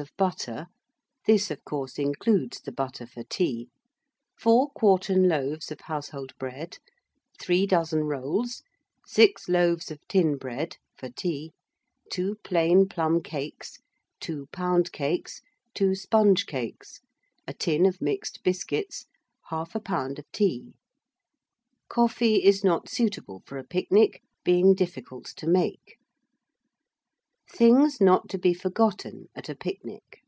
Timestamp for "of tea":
20.18-20.72